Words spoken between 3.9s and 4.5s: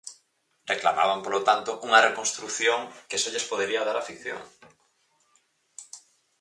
a ficción.